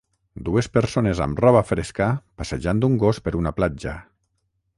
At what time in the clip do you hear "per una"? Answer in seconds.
3.29-3.53